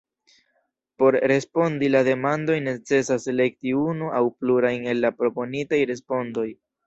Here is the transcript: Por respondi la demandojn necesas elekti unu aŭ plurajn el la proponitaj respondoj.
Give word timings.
Por 1.01 1.17
respondi 1.31 1.89
la 1.95 2.01
demandojn 2.07 2.65
necesas 2.69 3.29
elekti 3.35 3.75
unu 3.81 4.09
aŭ 4.21 4.23
plurajn 4.41 4.91
el 4.95 5.03
la 5.07 5.15
proponitaj 5.21 5.83
respondoj. 5.93 6.49